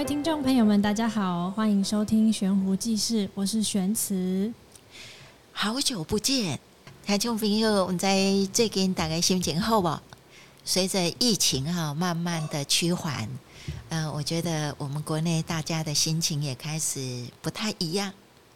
[0.00, 4.50] 位听众朋友们，大家好，欢迎收听《悬壶济世》，我是玄慈。
[5.52, 6.58] 好久不见，
[7.04, 9.94] 台中朋友，我们在最近大概心情好不？
[10.64, 13.28] 随着疫情哈慢慢的趋缓，
[13.90, 18.10] 嗯、呃，我觉得我们国内大家的心情也开始不太一样。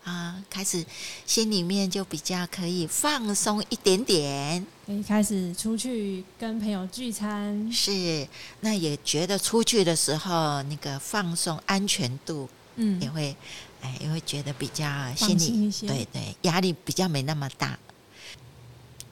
[0.04, 0.84] 啊，开始
[1.24, 7.72] 心里面就比较可以放松一点点，可以开始出去跟朋友聚餐。
[7.72, 8.28] 是，
[8.60, 13.34] 那也觉得出去的时候那个放松安全度，嗯，也会，
[13.80, 17.78] 哎，也会觉得比较心里对对压力比较没那么大。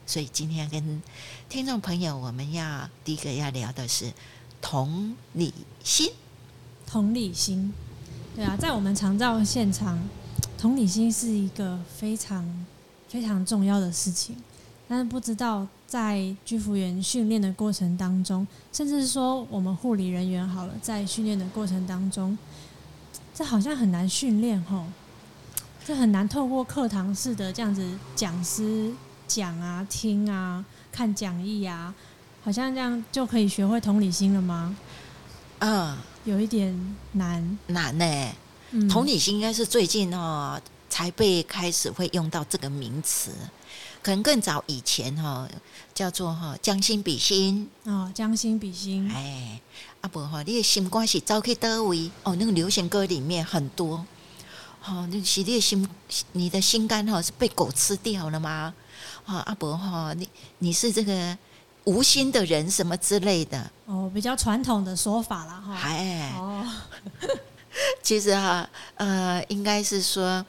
[0.05, 1.03] 所以今天跟
[1.49, 4.13] 听众朋友，我们要第一个要聊的是
[4.61, 6.13] 同理心。
[6.87, 7.73] 同理心，
[8.37, 9.99] 对啊，在我们长照现场。
[10.63, 12.49] 同理心是一个非常
[13.09, 14.37] 非常重要的事情，
[14.87, 22.39] 但是不知道在居服员训练的过程当中，甚至是说我们护理人员好了，在训练的过程当中，
[23.35, 24.85] 这好像很难训练吼，
[25.85, 28.93] 这很难透过课堂式的这样子讲师
[29.27, 31.93] 讲啊、听啊、看讲义啊，
[32.41, 34.77] 好像这样就可以学会同理心了吗？
[35.59, 38.37] 嗯，有一点难，难呢、欸。
[38.89, 43.31] 同理心应该是最近哦才被开始会用到这个名词，
[44.03, 45.49] 可能更早以前哈
[45.95, 49.11] 叫做哈将心比心哦，将心比心。
[49.11, 49.61] 哎，
[50.03, 54.05] 阿伯哈，你的心关系早去得位哦，那个流行歌里面很多，
[54.85, 55.89] 哦，那是你的心，
[56.33, 58.75] 你的心肝哈是被狗吃掉了吗？
[59.25, 60.29] 啊，阿伯哈，你
[60.59, 61.39] 你是这个
[61.85, 65.75] 无心的人什么之类的哦，比较传统的说法了哈。
[65.75, 66.67] 哎哦。
[68.03, 70.45] 其实哈，呃，应该是说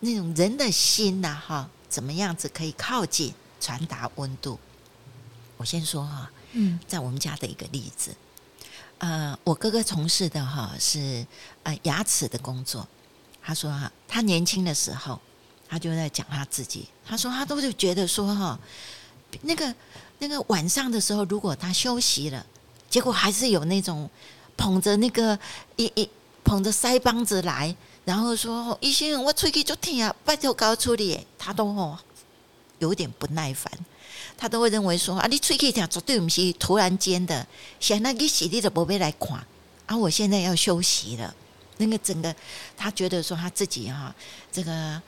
[0.00, 4.58] 那种人的心呐，哈，怎么样子可以靠近、传达温度？
[5.56, 8.14] 我先说哈，嗯，在我们家的一个例子，
[8.98, 11.24] 呃，我哥哥从事的哈是
[11.62, 12.88] 呃牙齿的工作。
[13.40, 15.20] 他说哈，他年轻的时候，
[15.68, 16.88] 他就在讲他自己。
[17.06, 18.58] 他说他都是觉得说哈，
[19.42, 19.72] 那个
[20.18, 22.44] 那个晚上的时候，如果他休息了，
[22.90, 24.10] 结果还是有那种
[24.56, 25.38] 捧着那个
[25.76, 26.08] 一一。
[26.52, 27.74] 捧着腮帮子来，
[28.04, 31.98] 然后说：“医生，我出去就疼啊，拜托搞处理。”他都哦
[32.78, 33.72] 有点不耐烦，
[34.36, 37.46] 他都会认为说：“啊，你喙齿疼绝对不是突然间的，
[37.80, 39.42] 现在你洗你的宝贝来看
[39.86, 39.96] 啊！
[39.96, 41.34] 我现在要休息了。”
[41.78, 42.36] 那个整个
[42.76, 44.14] 他觉得说他自己哈，
[44.52, 45.00] 这个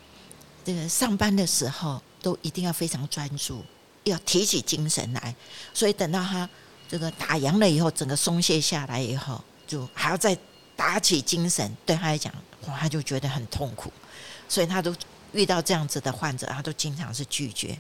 [0.64, 3.62] 这个上班的时候都一定要非常专注，
[4.04, 5.36] 要提起精神来。
[5.74, 6.48] 所以等到他
[6.88, 10.34] 这个打烊了以后，整个松懈下来以后，就还要再。
[10.76, 12.32] 打起精神，对他来讲，
[12.66, 13.92] 哇，他就觉得很痛苦，
[14.48, 14.94] 所以他都
[15.32, 17.78] 遇到这样子的患者，他都经常是拒绝，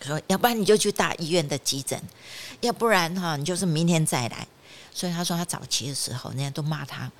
[0.00, 2.00] 说要不然你就去大医院的急诊，
[2.60, 4.46] 要不然哈，你就是明天再来。
[4.94, 7.10] 所以他说他早期的时候，人家都骂他，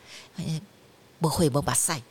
[1.18, 2.02] 不会不把赛，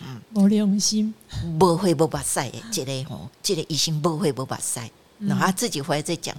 [0.00, 1.14] 嗯，没良心，
[1.58, 6.36] 不会不把赛，这个吼，这个医生不会不把赛，然后他自己回来再讲，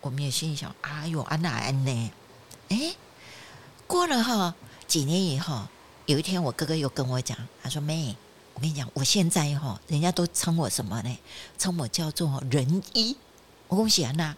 [0.00, 2.10] 我们也心里想，哎呦，安娜安呢？
[2.70, 2.94] 哎，
[3.86, 4.54] 过了哈。
[4.86, 5.62] 几年以后，
[6.06, 8.16] 有一天我哥哥又跟我讲，他说：“妹，
[8.54, 11.18] 我跟你讲，我现在哈，人家都称我什么呢？
[11.58, 13.16] 称我叫做仁医。
[13.68, 14.34] 我恭喜啊，那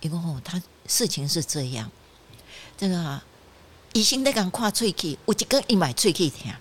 [0.00, 1.90] 因为吼，他事情是这样，
[2.76, 3.20] 这个
[3.92, 6.52] 医生在讲跨喙齿，我就跟一买喙齿疼，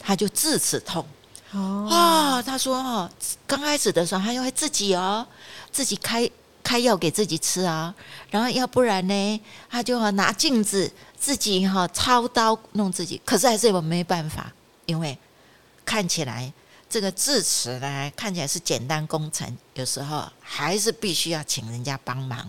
[0.00, 1.04] 他就智齿痛。
[1.52, 3.10] 哦，哦，他说哈，
[3.46, 5.26] 刚开始的时候，他又会自己哦，
[5.72, 6.30] 自己开
[6.66, 7.94] 开药给自己吃啊，
[8.28, 9.40] 然后要不然呢，
[9.70, 14.52] 他就拿镜子。”自己哈操刀弄自己，可是还是我没办法，
[14.84, 15.18] 因为
[15.84, 16.52] 看起来
[16.88, 22.48] 这个智齿呢，看起来是简单工程，有时候还是必须要请人家帮忙。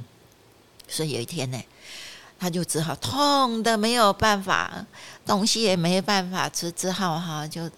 [0.87, 1.59] 所以有一天呢，
[2.37, 4.85] 他就只好痛的没有办法，
[5.25, 7.71] 东西也没办法吃，只好哈就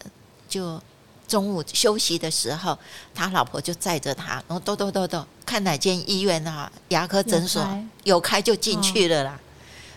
[0.50, 0.82] 就
[1.30, 2.78] 中午休息的时候，
[3.16, 7.66] 他老婆就载着他，然后兜兜兜兜看哪间医院啊牙科诊所
[8.04, 9.40] 有开，就进去了啦。
[9.40, 9.46] 哦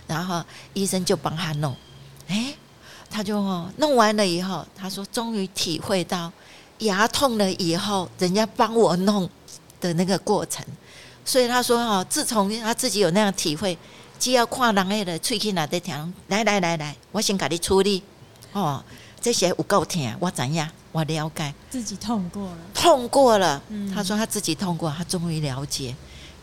[0.09, 0.45] 然后
[0.75, 1.75] 医生就帮他弄，
[2.29, 2.53] 哎，
[3.09, 3.41] 他就
[3.77, 6.31] 弄完了以后，他说终于体会到
[6.79, 9.31] 牙痛了以后，人家帮我弄
[9.81, 10.63] 的那个过程。
[11.25, 13.79] 所以他说哈，自从他自己有那样体会，
[14.19, 18.03] 既要跨人类的喙齿哪在疼，来来来来，我先给你处理。
[18.53, 18.85] 哦，
[19.23, 20.69] 这些有够疼，我怎样？
[20.91, 23.63] 我了解，自己痛过了，痛过了。
[23.95, 25.97] 他说他自己痛过，他终于了解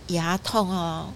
[0.08, 1.14] 牙痛哦，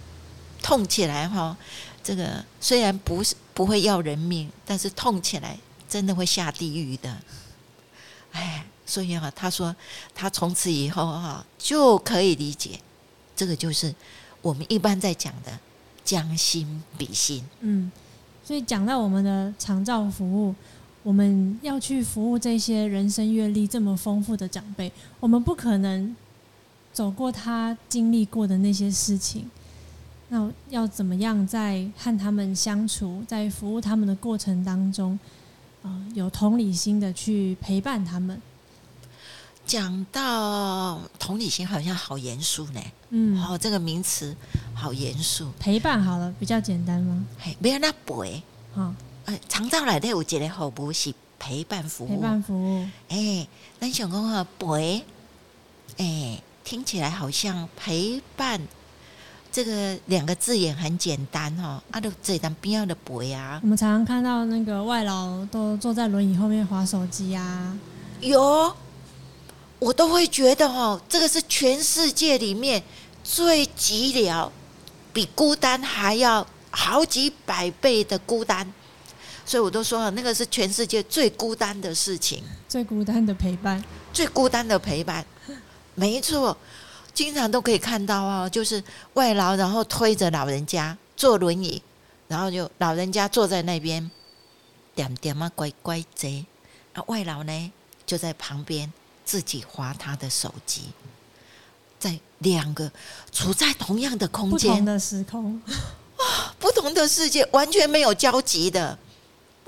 [0.62, 1.58] 痛起来哈。
[2.04, 5.58] 这个虽然不是不会要人命，但是痛起来
[5.90, 7.18] 真的会下地狱的。
[8.34, 9.76] 哎，所以啊，他说
[10.14, 12.80] 他从此以后哈就可以理解，
[13.36, 13.96] 这个就是
[14.42, 15.58] 我们一般在讲的
[16.04, 17.44] 将心比心。
[17.62, 17.92] 嗯，
[18.44, 20.54] 所以讲到我们的长照服务，
[21.04, 26.16] 我们要去服务这些人生阅历这么丰富的长辈，我们不可能
[26.92, 29.50] 走过他经历过的那些事情。
[30.30, 35.20] 那要怎么样在和他们相处，在服务他们的过程当中，
[35.84, 38.42] 啊，有同理心的去陪伴他们？
[39.66, 42.82] 讲到同理心，好像好严肃呢。
[43.12, 44.36] 嗯，好，这个名词
[44.74, 45.52] 好严肃。
[45.60, 47.26] 陪伴好了，比较简单吗？
[47.40, 48.42] 嘿，没有那陪。
[48.74, 48.94] 好，
[49.26, 52.10] 呃，长照来的有一个服务是陪伴服务。
[52.10, 52.88] 陪伴服务。
[53.10, 53.48] 哎，
[53.80, 55.04] 咱想讲啊陪，
[55.98, 58.60] 哎，听起来好像陪伴
[59.52, 61.82] 这个两个字眼很简单哈。
[61.92, 63.60] 啊，都这当边要的陪啊。
[63.64, 67.78] 我们常常看到那个外劳都坐在轮椅后面划手机啊。
[68.22, 68.76] 有。
[69.80, 72.82] 我都会觉得哦，这个是全世界里面
[73.22, 74.50] 最寂寥，
[75.12, 78.74] 比孤单还要好几百倍的孤单，
[79.46, 85.26] 所以我都说了，那个是全世界最孤单的事情，最孤单的陪伴，最孤单的陪伴，
[85.96, 86.56] 没错，
[87.14, 91.82] 经常都可以看到啊，就是外劳然后推着老人家坐轮椅，
[92.28, 94.10] 然后就老人家坐在那边，
[94.96, 96.46] 点点啊乖乖贼，
[96.94, 97.72] 啊外劳呢
[98.06, 98.92] 就在旁边。
[99.26, 100.90] 自己划他的手机，
[101.98, 102.92] 在两个
[103.32, 105.62] 处在同样的空间、不同的时空。
[106.18, 109.00] 啊，不同的世界，完全没有交集的，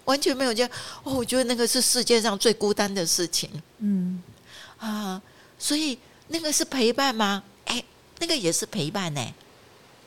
[0.05, 0.65] 完全没有交。
[1.03, 3.49] 哦，我觉得那个是世界上最孤单的事情。
[3.79, 4.21] 嗯
[4.77, 5.21] 啊，
[5.59, 5.99] 所以
[6.29, 7.43] 那个是陪伴吗？
[7.65, 7.83] 哎，
[8.19, 9.33] 那个也是陪伴呢。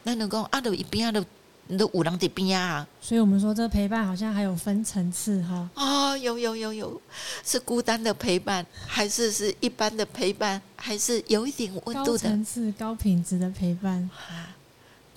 [0.05, 1.25] 那能够阿都一边阿都。
[1.71, 5.69] 你的五郎的边啊，所以我们说这陪伴好像还有分层次哈。
[5.75, 6.99] 哦，有有有有，
[7.45, 14.56] 是孤单的陪伴，还是是一般的陪伴，还是有一点温度的层次、高品质的陪伴啊？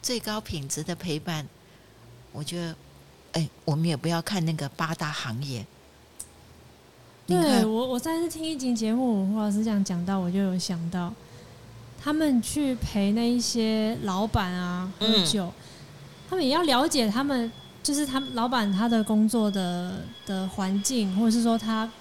[0.02, 1.48] 最高品质的陪伴，
[2.34, 2.76] 我觉得，
[3.34, 5.66] 哎，我们也不要看那个八大行业。
[7.28, 11.14] 对我，我上次听一集节目，胡老师这样讲到，我就有想到，
[12.02, 15.46] 他们去陪那一些老板啊喝酒。
[15.46, 15.54] 嗯
[16.32, 17.52] 他们也要了解他们，
[17.84, 21.92] 就是他们老板他的工作的的环境，或者是说他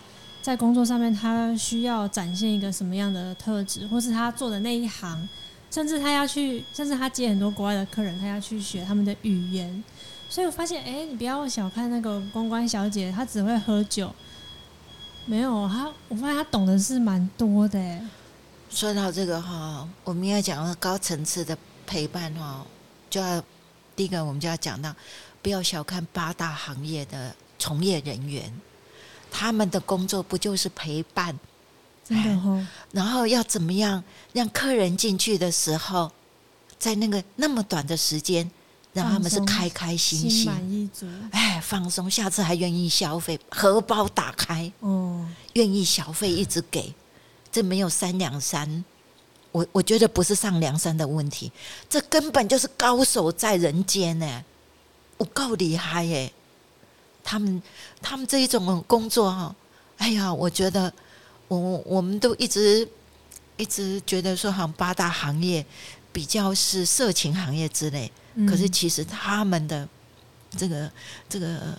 [0.41, 5.29] 在工作上面他需要展现一个什么样的特质，或是他做的那一行，
[5.69, 9.83] 甚至他要去，甚至他接很多国外的客人，他要去学他们的语言。
[10.31, 14.15] 所以我发现，哎，你不要小看那个公关小姐，她只会喝酒，
[15.27, 17.79] 没有她，我发现她懂的是蛮多的。
[17.79, 18.03] 哎，
[18.71, 22.65] 说到这个哈，我们要讲高层次的陪伴哈，
[23.11, 23.43] 就要。
[23.97, 24.95] 第一个，我们就要讲到，
[25.43, 28.51] 不要小看八大行业的从业人员，
[29.31, 31.39] 他们的工作不就是陪伴？
[32.03, 32.67] 真的哦。
[32.93, 36.11] 然后要怎么样让客人进去的时候，
[36.79, 38.51] 在那个那么短的时间，
[38.93, 46.93] 让他们是开开心心、心满意足，哎，放松，下次还愿意消费，荷包打开，哦，愿意消费一直给，
[47.53, 48.85] 这没有三两三。
[49.53, 51.51] 我我觉得不是上梁山的问题，
[51.89, 54.45] 这根本就是高手在人间呢，
[55.19, 56.33] 我够厉害耶！
[57.25, 57.61] 他们
[58.01, 59.55] 他们这一种工作哈，
[59.99, 60.93] 哎呀，我觉得
[61.49, 62.89] 我我们都一直
[63.57, 65.67] 一直觉得说，好像八大行业
[66.13, 68.13] 比较是色情行业之类，嗯、
[68.49, 69.89] 可是其实他们的
[70.57, 70.91] 这个
[71.29, 71.77] 这个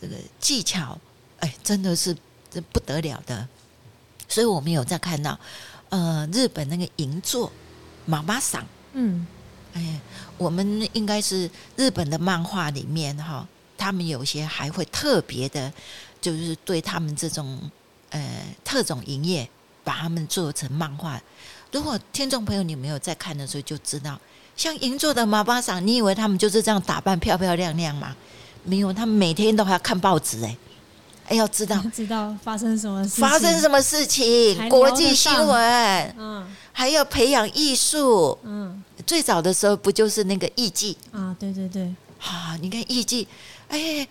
[0.00, 0.98] 这个技巧，
[1.40, 2.16] 哎，真的是
[2.50, 3.46] 这不得了的，
[4.28, 5.38] 所以我们有在看到。
[5.88, 7.50] 呃，日本那个银座
[8.06, 9.24] 妈妈桑，嗯，
[9.72, 10.00] 哎，
[10.36, 13.46] 我们应该是日本的漫画里面哈，
[13.78, 15.72] 他们有些还会特别的，
[16.20, 17.70] 就是对他们这种
[18.10, 19.48] 呃特种营业，
[19.84, 21.22] 把他们做成漫画。
[21.70, 24.20] 如果听众朋友你没有在看的时候，就知道，
[24.56, 28.16] 像银座的马巴桑，你以为他们就是这样打扮漂漂亮亮吗？
[28.64, 30.56] 没有，他们每天都还要看报纸哎。
[31.28, 31.80] 哎，要知道。
[31.92, 41.34] 知道发生什么事情，发生什么事情，国际新闻，嗯，还要培养艺术，嗯，最早的时候不就是那个艺伎啊？
[41.38, 43.26] 对对对，啊，你看艺伎，
[43.68, 44.06] 哎，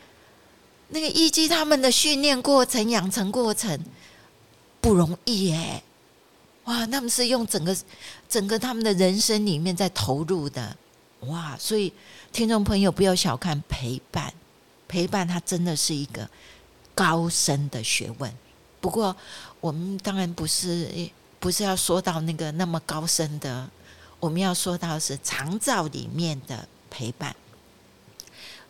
[0.90, 3.80] 那个艺伎他们的训练过程、养成过程
[4.82, 5.82] 不容易哎，
[6.66, 7.76] 哇，他们是用整个
[8.30, 10.76] 整个他们的人生里面在投入的，
[11.22, 11.92] 哇，所以
[12.32, 14.34] 听众朋友不要小看陪伴，
[14.88, 16.30] 陪伴它真的是一个。
[16.98, 18.34] 高深的学问，
[18.80, 19.14] 不过
[19.60, 20.90] 我们当然不是
[21.42, 23.70] 不是要说到那个那么高深的，
[24.18, 27.36] 我们要说到是长照里面的陪伴。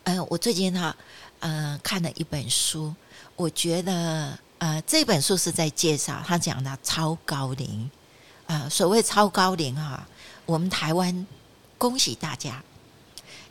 [0.02, 0.96] 嗯、我最近哈
[1.38, 2.92] 呃看了一本书，
[3.36, 7.90] 我觉得呃这本书是在介绍他讲的超高龄
[8.46, 10.06] 啊、呃，所谓超高龄哈，
[10.44, 11.26] 我们台湾
[11.78, 12.62] 恭喜大家，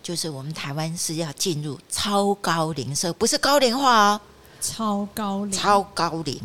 [0.01, 4.21] 就是我们台湾是要进入超高龄社，不是高龄化哦，
[4.61, 6.41] 超高龄，超高龄，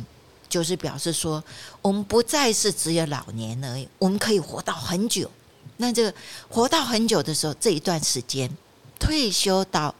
[0.48, 1.42] 就是表示说，
[1.80, 5.30] 我们不再是只有老年而已，我们可以活到很久。
[5.78, 6.12] 那这个
[6.48, 8.50] 活到很久的时候，这一段时间
[8.98, 9.94] 退休到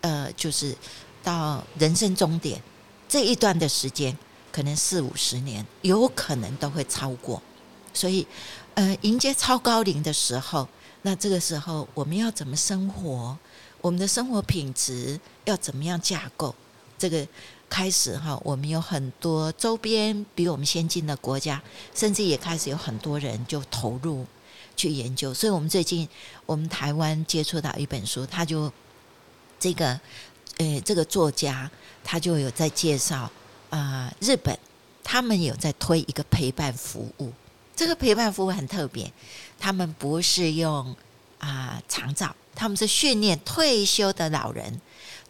[0.00, 0.74] 呃，就是
[1.22, 2.62] 到人生终点
[3.08, 4.16] 这一段的时间，
[4.52, 7.42] 可能四五十年，有可能都会超过。
[7.94, 8.26] 所以，
[8.74, 10.68] 呃，迎接超高龄的时候，
[11.02, 13.36] 那这个时候我们要怎么生活？
[13.80, 16.54] 我们的生活品质要怎么样架构？
[16.98, 17.26] 这个
[17.70, 21.62] 开始哈，我们有很多周边比我们先进的国家，
[21.94, 24.26] 甚至也开始有很多人就投入。
[24.76, 26.08] 去研究，所以我们最近
[26.46, 28.72] 我们台湾接触到一本书，他就
[29.58, 29.98] 这个
[30.58, 31.68] 呃，这个作家
[32.04, 33.30] 他就有在介绍
[33.70, 34.58] 啊、呃，日本
[35.02, 37.32] 他们有在推一个陪伴服务，
[37.74, 39.12] 这个陪伴服务很特别，
[39.58, 40.86] 他们不是用
[41.38, 44.80] 啊、呃、长照，他们是训练退休的老人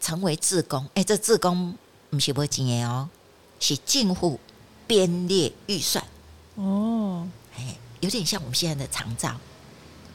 [0.00, 1.76] 成为志工，哎，这志工
[2.10, 3.08] 不是没钱哦，
[3.60, 4.38] 是近乎
[4.86, 6.04] 编列预算。
[6.56, 7.76] 哦，哎。
[8.00, 9.36] 有点像我们现在的长照，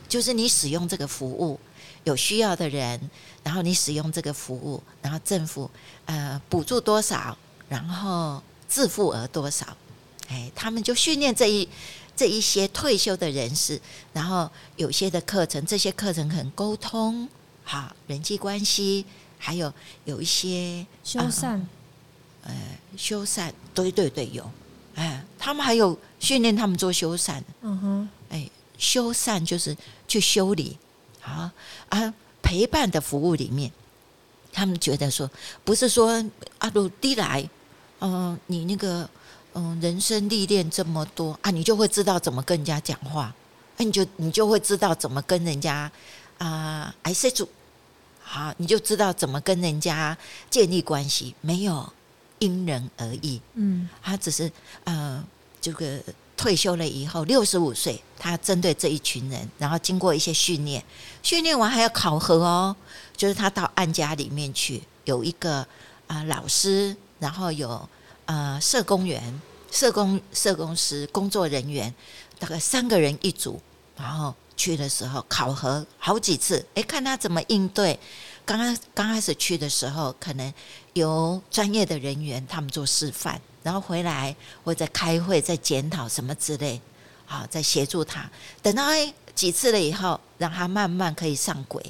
[0.07, 1.59] 就是你使用这个服务，
[2.03, 2.99] 有需要的人，
[3.43, 5.69] 然后你使用这个服务，然后政府
[6.05, 7.37] 呃补助多少，
[7.69, 9.65] 然后自付额多少，
[10.27, 11.67] 哎，他们就训练这一
[12.15, 13.79] 这一些退休的人士，
[14.11, 17.27] 然后有些的课程，这些课程很沟通，
[17.63, 19.05] 好人际关系，
[19.37, 19.73] 还有
[20.05, 21.61] 有一些修缮，
[22.43, 22.53] 呃，
[22.97, 24.49] 修缮，对对对，有。
[24.95, 29.75] 哎，他们还有训练他们做修缮，嗯哼，哎，修缮就是
[30.07, 30.77] 去修理
[31.23, 31.51] 啊
[31.89, 33.71] 啊，陪伴的服务里面，
[34.51, 35.29] 他们觉得说，
[35.63, 36.23] 不是说
[36.59, 37.49] 阿鲁迪来，
[37.99, 39.09] 嗯、呃，你那个
[39.53, 43.33] 嗯、呃，人生历练这么多啊，你就会知道怎么跟人家讲话，
[43.77, 45.91] 哎，你就你就会知道怎么跟人家
[46.37, 47.47] 啊，哎，塞住，
[48.21, 50.17] 好，你就知道怎么跟人家
[50.49, 51.91] 建立关系，没有。
[52.39, 54.51] 因人而异，嗯，他只是
[54.83, 55.23] 呃，
[55.61, 55.97] 这个
[56.43, 60.83] 退休了以后，六十五岁，他针对这一群人，然后经过一些训练，
[61.21, 62.75] 训练完还要考核哦，
[63.15, 65.65] 就是他到案家里面去，有一个
[66.07, 67.87] 啊、老师，然后有
[68.25, 71.93] 呃社工员、社工、社工师、工作人员，
[72.37, 73.61] 大概三个人一组，
[73.95, 77.97] 然后去的时候考核好几次，诶，看他怎么应对。
[78.45, 80.53] 刚刚刚开始去的时候，可能
[80.93, 86.81] 由专业的人员他们做示范，然后回来或者开会再检讨什么之类，
[87.25, 88.29] 好，再协助他。
[88.61, 88.83] 等到
[89.33, 91.81] 几次了以后，让他慢慢可以上轨，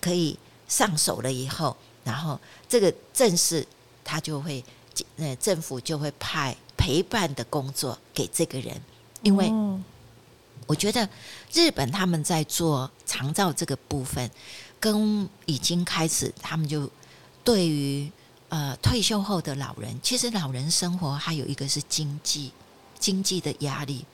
[0.00, 0.36] 可以
[0.66, 3.64] 上手了以后，然后这个正式
[4.02, 4.64] 他就会，
[5.16, 8.80] 呃，政府就会派陪伴的工作给这个人，
[9.22, 9.48] 因为
[10.66, 11.08] 我觉得
[11.52, 14.28] 日本他们在做长照这个部分。
[14.84, 16.90] 跟已经开始，他们就
[17.42, 18.12] 对于
[18.50, 22.52] 呃退休后的老人，其实老人生活还有一个是经济
[22.98, 24.04] 经济的压力。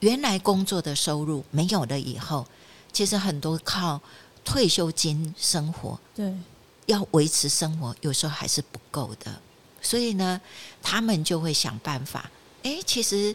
[0.00, 2.44] 原来工作的收入没有了以后，
[2.92, 4.00] 其实很多靠
[4.44, 6.34] 退休金生活，对，
[6.86, 9.40] 要维持生活有时候还是不够的。
[9.80, 10.40] 所以呢，
[10.82, 12.28] 他们就会想办法。
[12.64, 13.32] 诶，其实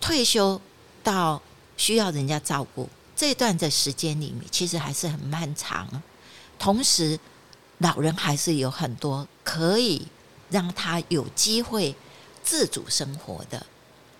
[0.00, 0.58] 退休
[1.02, 1.42] 到
[1.76, 5.86] 需要人家照顾这段的时间里面，其实还是很漫长。
[6.64, 7.20] 同时，
[7.76, 10.08] 老人还是有很多可以
[10.48, 11.94] 让他有机会
[12.42, 13.66] 自主生活的，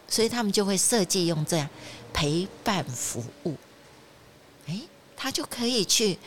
[0.06, 1.66] 所以他们就会设计用这样
[2.12, 3.56] 陪伴服务。
[4.66, 4.82] 诶，
[5.16, 6.18] 他就可以去，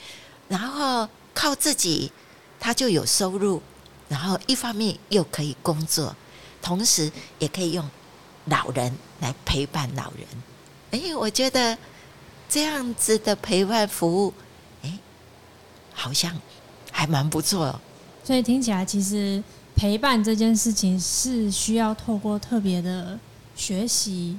[0.47, 2.11] 然后靠自己，
[2.59, 3.61] 他就有收入，
[4.09, 6.15] 然后一方面又可以工作，
[6.63, 7.87] 同时也可以用
[8.45, 10.99] 老人来陪伴老人。
[10.99, 11.77] 诶，我觉得
[12.49, 14.33] 这样子的陪伴服务。
[15.99, 16.31] 好像
[16.91, 17.77] 还蛮不错，
[18.23, 19.43] 所以听起来其实
[19.75, 23.19] 陪伴这件事情是需要透过特别的
[23.55, 24.37] 学习，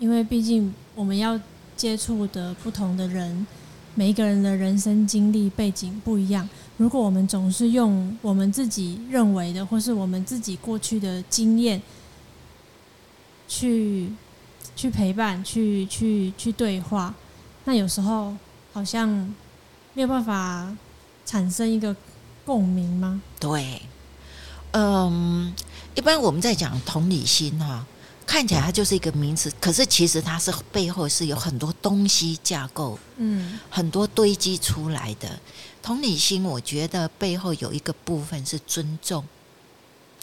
[0.00, 1.40] 因为毕竟我们要
[1.76, 3.46] 接触的不同的人，
[3.94, 6.46] 每一个人的人生经历背景不一样。
[6.76, 11.80] 如果我们总是用我们自己认为的，或是我们自己过去的经验
[13.46, 14.12] 去
[14.74, 17.14] 去陪伴、去去去对话，
[17.64, 18.36] 那有时候
[18.72, 19.32] 好像。
[19.94, 20.74] 没有办法
[21.26, 21.94] 产生一个
[22.44, 23.20] 共鸣吗？
[23.38, 23.82] 对，
[24.72, 25.54] 嗯，
[25.94, 27.84] 一般我们在讲同理心哈，
[28.26, 35.38] 看起来它就是一个名词，可是其实它是背后是有很多东西架构，嗯，很多堆积出来的。
[35.82, 39.24] 同理心，我觉得背后有一个部分是尊重，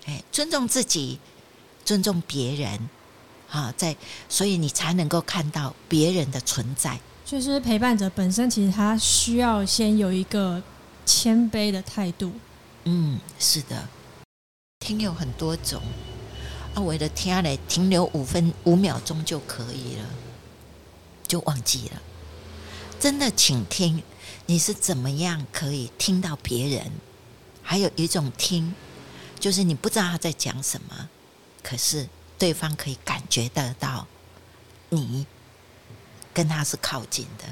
[0.05, 1.19] 哎，尊重自己，
[1.85, 2.89] 尊重别人，
[3.51, 3.95] 啊，在，
[4.27, 6.99] 所以你才能够看到别人的存在。
[7.29, 10.59] 就是陪伴者本身，其实他需要先有一个
[11.05, 12.31] 谦卑的态度。
[12.85, 13.87] 嗯，是的，
[14.79, 15.79] 听有很多种
[16.73, 20.05] 啊，我的天嘞，停留五分五秒钟就可以了，
[21.27, 22.01] 就忘记了。
[22.99, 24.01] 真的，请听，
[24.47, 26.91] 你是怎么样可以听到别人？
[27.61, 28.73] 还有一种听，
[29.39, 31.07] 就是你不知道他在讲什么，
[31.61, 32.09] 可是
[32.39, 34.07] 对方可以感觉得到
[34.89, 35.27] 你
[36.39, 37.43] 跟他是靠近的。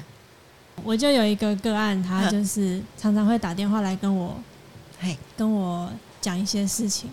[0.82, 4.34] 我就有一个个案，他就是常常会打电话来跟我，
[4.98, 5.92] 嘿，跟我
[6.22, 7.10] 讲一些事情。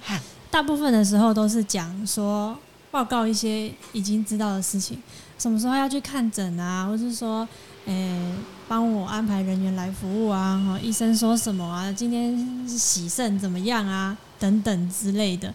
[0.49, 2.57] 大部分的时候都是讲说
[2.91, 5.03] 报告一些已经知道的事情，
[5.37, 7.45] 什么时候要去看诊啊，或是说。
[7.87, 8.33] 诶、欸，
[8.67, 10.59] 帮我安排人员来服务啊！
[10.65, 11.91] 哈，医生说什么啊？
[11.91, 14.17] 今天洗肾怎么样啊？
[14.39, 15.53] 等等之类的。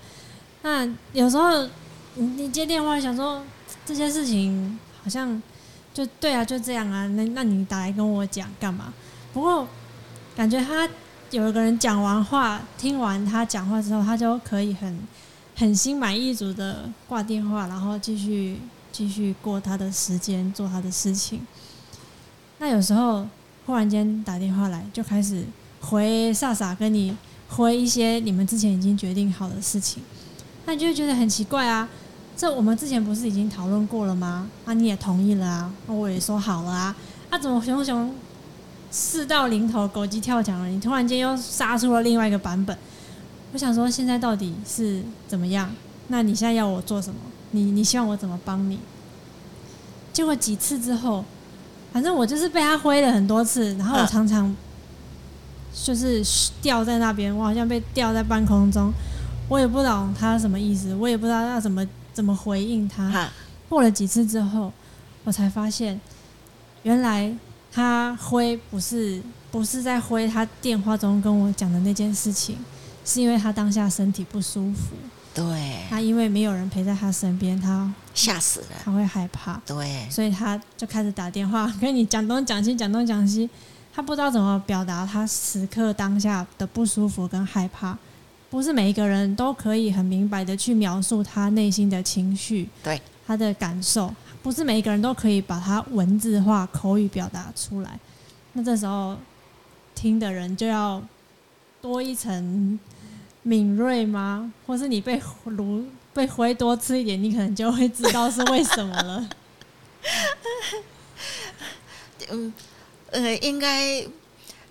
[0.62, 1.68] 那有时候
[2.14, 3.42] 你接电话想说
[3.84, 5.42] 这些事情好像
[5.92, 7.06] 就对啊，就这样啊。
[7.08, 8.92] 那那你打来跟我讲干嘛？
[9.32, 9.66] 不过
[10.36, 10.88] 感觉他
[11.30, 14.98] 有一个人讲完话，听完他讲话之后，他就可以很
[15.56, 18.58] 很心满意足的挂电话，然后继续
[18.90, 21.40] 继续过他的时间，做他的事情。
[22.58, 23.26] 那有时候
[23.66, 25.44] 忽然间打电话来，就开始
[25.80, 27.16] 回飒飒跟你
[27.48, 30.02] 回一些你们之前已经决定好的事情，
[30.66, 31.88] 那你就觉得很奇怪啊！
[32.40, 34.48] 这我们之前不是已经讨论过了吗？
[34.64, 36.96] 啊，你也同意了啊，那我也说好了啊，
[37.28, 38.14] 啊，怎么熊熊
[38.90, 40.66] 事到临头，狗急跳墙了？
[40.66, 42.74] 你突然间又杀出了另外一个版本，
[43.52, 45.70] 我想说现在到底是怎么样？
[46.08, 47.20] 那你现在要我做什么？
[47.50, 48.78] 你你希望我怎么帮你？
[50.10, 51.22] 结果几次之后。
[51.92, 54.54] 反正我就是被他挥了很多次，然后我常常
[55.74, 56.24] 就是
[56.62, 58.92] 掉在那边，我好像被吊在半空中，
[59.48, 63.30] 我也不懂他什么意思，我也不知道要怎么怎么回应他。
[63.68, 64.72] 过了几次之后，
[65.24, 66.00] 我才发现，
[66.82, 67.32] 原来
[67.72, 72.58] 他挥不是不是在挥他电话中跟我讲的那件事情，
[73.04, 74.94] 是因为他当下身体不舒服。
[75.32, 79.60] 对，他因为没有人陪在他身边，他吓死了，他会害怕。
[79.64, 83.48] 对，所以他就开始打电话跟你讲东讲西，讲东讲西。
[83.92, 87.96] 他不知道怎么表达他此刻当下的不舒服跟害怕。
[88.50, 97.98] 不是每一个人都可以很明白的去描述他内心的情绪，对他的感受，不是每一个人都可以把他文字化、口语表达出来。
[98.52, 99.16] 那这时候
[99.94, 101.02] 听的人就要
[101.80, 102.78] 多一层。
[103.42, 104.52] 敏锐吗？
[104.66, 105.82] 或是你被炉
[106.12, 109.30] 被灰多吃一点，你可能就会知道是为什么了。
[112.28, 112.52] 嗯，
[113.10, 114.06] 呃，应该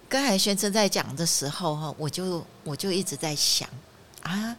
[0.10, 3.70] 刚才轩真在讲的时候哈，我就我就一直在想
[4.24, 4.58] 啊，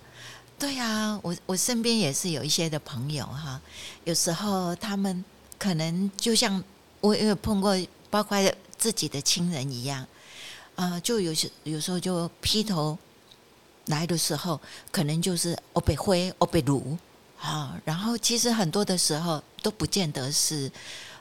[0.58, 3.60] 对啊，我我身边也是有一些的朋友哈，
[4.04, 5.24] 有时候他们
[5.58, 6.62] 可能就像
[7.00, 7.76] 我也有碰过，
[8.08, 8.38] 包括
[8.78, 10.06] 自己的亲人一样，
[10.76, 12.96] 啊，就有时有时候就劈头。
[13.86, 14.60] 来的时候，
[14.92, 16.96] 可能就是我被灰，我被撸，
[17.40, 20.70] 啊，然后其实很多的时候都不见得是，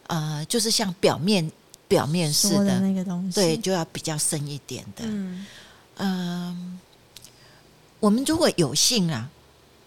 [0.05, 1.49] 呃，就是像表面
[1.89, 5.03] 表面式的，的那个东西，对，就要比较深一点的。
[5.03, 5.45] 嗯，
[5.97, 6.57] 呃，
[7.99, 9.29] 我们如果有幸啊，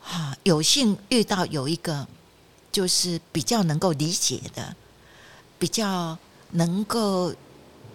[0.02, 2.06] 哈，有幸遇到有一个
[2.70, 4.76] 就是比较能够理解的，
[5.58, 6.18] 比较
[6.50, 7.32] 能够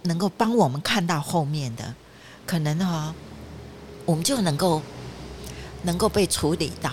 [0.04, 1.94] 能够帮我们看到后面的，
[2.48, 3.14] 可能哈。
[4.06, 4.82] 我们就能够
[5.84, 6.90] 能够被处理到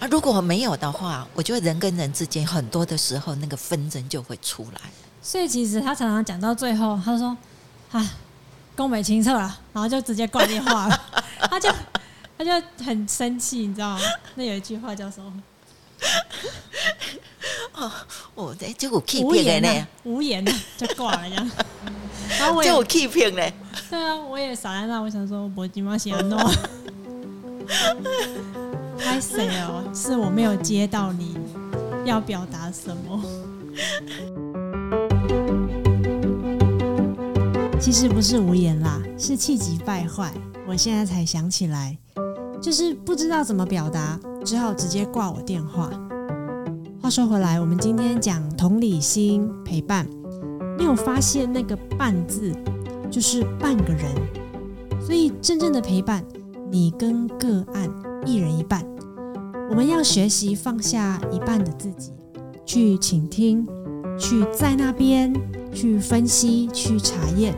[0.00, 0.08] 啊！
[0.10, 4.80] 如果没有的话，我觉得人跟人之间很多的时候，那个纷争就会出来。
[5.26, 7.36] 所以其实他常常讲到最后，他说
[7.90, 8.12] ：“啊，
[8.76, 11.02] 宫北清澈了。”然后就直接挂电话了。
[11.50, 11.68] 他就
[12.38, 12.52] 他就
[12.84, 14.00] 很生气，你知道吗？
[14.36, 15.32] 那有一句话叫什么？
[17.74, 17.90] 哦，
[18.36, 21.50] 我这就我 keep 无言的就挂了这样。
[22.38, 23.52] 然后我也 keep 呢。
[23.90, 26.38] 对啊，我也傻在那，我想说，我今晚写很多，
[28.96, 29.82] 太谁哦？
[29.92, 31.36] 是我没有接到你
[32.04, 33.20] 要表达什么？
[37.78, 40.32] 其实不是无言啦，是气急败坏。
[40.66, 41.96] 我现在才想起来，
[42.60, 45.90] 就是不知道怎么表达，只好直接挂我电话。
[47.00, 50.06] 话说回来，我们今天讲同理心陪伴，
[50.76, 52.52] 你有发现那个“伴”字？
[53.08, 54.10] 就是半个人，
[55.00, 56.24] 所以真正的陪伴，
[56.70, 57.88] 你跟个案
[58.26, 58.84] 一人一半。
[59.70, 62.12] 我们要学习放下一半的自己，
[62.64, 63.64] 去倾听，
[64.18, 65.32] 去在那边
[65.72, 67.54] 去分析，去查验。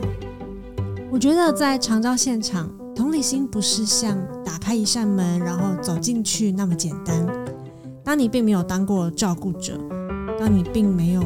[1.11, 7.25] 我觉得在长照现场，同理心不是像打开一扇门然后走进去那么简单。
[8.03, 9.79] 当你并没有当过照顾者，
[10.39, 11.21] 当你并没有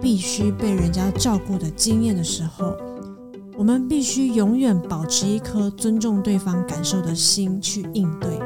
[0.00, 2.74] 必须被人家照顾的经验的时候，
[3.56, 8.38] 我们必须永远保持一颗尊重对方感受的心去应对。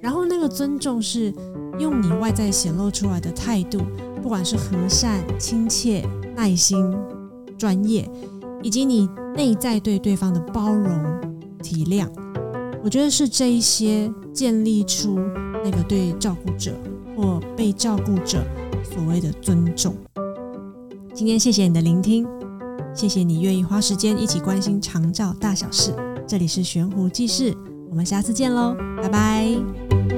[0.00, 1.32] 然后，那个尊重是
[1.78, 3.80] 用你外在显露出来的态度，
[4.22, 6.94] 不管是和善、亲切、耐心、
[7.56, 8.08] 专业，
[8.62, 10.90] 以及你内在对对方的包容、
[11.62, 12.08] 体谅，
[12.82, 15.18] 我觉得是这一些建立出
[15.64, 16.74] 那个对照顾者
[17.16, 18.44] 或被照顾者
[18.82, 19.94] 所谓的尊重。
[21.14, 22.26] 今天谢谢你的聆听，
[22.94, 25.92] 谢谢你愿意花时间一起关心长照大小事。
[26.26, 27.56] 这里是悬壶济世，
[27.90, 30.17] 我们下次见喽，拜拜。